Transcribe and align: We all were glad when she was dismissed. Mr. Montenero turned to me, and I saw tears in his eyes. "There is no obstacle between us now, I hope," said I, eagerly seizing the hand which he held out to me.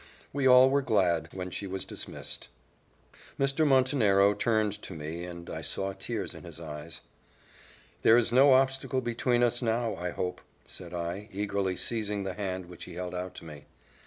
We 0.33 0.47
all 0.47 0.71
were 0.71 0.81
glad 0.81 1.29
when 1.31 1.51
she 1.51 1.67
was 1.67 1.85
dismissed. 1.85 2.49
Mr. 3.39 3.67
Montenero 3.67 4.33
turned 4.33 4.81
to 4.81 4.93
me, 4.95 5.25
and 5.25 5.47
I 5.47 5.61
saw 5.61 5.93
tears 5.93 6.33
in 6.33 6.43
his 6.43 6.59
eyes. 6.59 7.01
"There 8.01 8.17
is 8.17 8.31
no 8.31 8.53
obstacle 8.53 9.01
between 9.01 9.43
us 9.43 9.61
now, 9.61 9.95
I 9.95 10.09
hope," 10.09 10.41
said 10.65 10.91
I, 10.91 11.29
eagerly 11.31 11.75
seizing 11.75 12.23
the 12.23 12.33
hand 12.33 12.65
which 12.65 12.85
he 12.85 12.95
held 12.95 13.13
out 13.13 13.35
to 13.35 13.45
me. 13.45 13.67